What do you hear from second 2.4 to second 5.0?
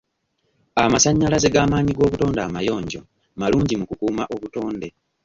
amayonjo malungi mu kukuuma obutonde.